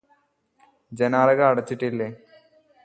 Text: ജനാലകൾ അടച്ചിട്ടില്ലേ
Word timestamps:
ജനാലകൾ 0.91 1.45
അടച്ചിട്ടില്ലേ 1.49 2.09